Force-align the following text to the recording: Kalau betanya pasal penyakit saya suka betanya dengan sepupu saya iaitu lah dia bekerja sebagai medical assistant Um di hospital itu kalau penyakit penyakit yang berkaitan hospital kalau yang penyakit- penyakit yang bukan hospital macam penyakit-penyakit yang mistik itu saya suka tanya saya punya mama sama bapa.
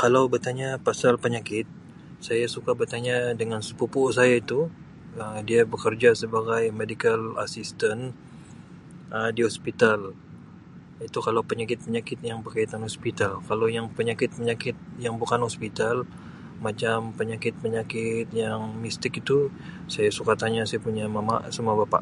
Kalau 0.00 0.22
betanya 0.34 0.68
pasal 0.86 1.12
penyakit 1.24 1.64
saya 2.26 2.44
suka 2.54 2.70
betanya 2.80 3.16
dengan 3.40 3.60
sepupu 3.68 4.00
saya 4.16 4.30
iaitu 4.36 4.60
lah 5.18 5.32
dia 5.48 5.60
bekerja 5.72 6.10
sebagai 6.22 6.62
medical 6.80 7.20
assistant 7.44 8.02
Um 9.16 9.28
di 9.36 9.40
hospital 9.48 9.98
itu 11.06 11.18
kalau 11.26 11.42
penyakit 11.50 11.78
penyakit 11.86 12.18
yang 12.28 12.38
berkaitan 12.44 12.80
hospital 12.88 13.32
kalau 13.48 13.66
yang 13.76 13.86
penyakit- 13.98 14.36
penyakit 14.40 14.76
yang 15.04 15.14
bukan 15.22 15.40
hospital 15.48 15.94
macam 16.66 16.96
penyakit-penyakit 17.18 18.24
yang 18.44 18.60
mistik 18.84 19.12
itu 19.22 19.38
saya 19.94 20.08
suka 20.18 20.32
tanya 20.42 20.62
saya 20.68 20.80
punya 20.86 21.04
mama 21.16 21.36
sama 21.56 21.70
bapa. 21.80 22.00